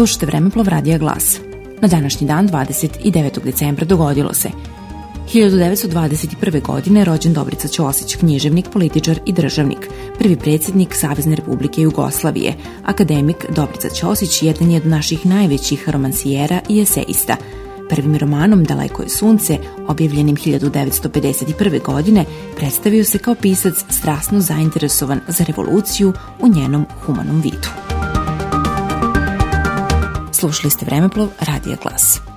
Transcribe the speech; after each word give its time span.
Slušajte 0.00 0.26
Vremeplov 0.26 0.68
Radija 0.68 0.98
Glas. 0.98 1.38
Na 1.80 1.88
današnji 1.88 2.26
dan, 2.26 2.48
29. 2.48 3.44
decembra, 3.44 3.86
dogodilo 3.86 4.34
se 4.34 4.50
1921. 5.32 6.62
godine 6.62 7.04
rođen 7.04 7.32
Dobrica 7.32 7.68
Ćosić, 7.68 8.16
književnik, 8.16 8.68
političar 8.72 9.20
i 9.26 9.32
državnik, 9.32 9.88
prvi 10.18 10.36
predsjednik 10.36 10.94
Savezne 10.94 11.36
republike 11.36 11.82
Jugoslavije. 11.82 12.54
Akademik 12.84 13.46
Dobrica 13.56 13.88
Ćosić 13.88 14.42
jedan 14.42 14.70
je 14.70 14.76
od 14.76 14.86
naših 14.86 15.26
najvećih 15.26 15.88
romansijera 15.88 16.60
i 16.68 16.80
eseista. 16.80 17.36
Prvim 17.88 18.16
romanom 18.16 18.64
Daleko 18.64 19.02
je 19.02 19.08
sunce, 19.08 19.58
objavljenim 19.88 20.36
1951. 20.36 21.82
godine, 21.82 22.24
predstavio 22.56 23.04
se 23.04 23.18
kao 23.18 23.34
pisac 23.34 23.74
strasno 23.88 24.40
zainteresovan 24.40 25.20
za 25.28 25.44
revoluciju 25.44 26.12
u 26.40 26.48
njenom 26.48 26.86
humanom 27.06 27.40
vidu. 27.40 27.89
Slušali 30.40 30.70
ste 30.70 30.84
Vremeplov 30.88 31.28
Radija 31.40 31.76
Glas. 31.76 32.29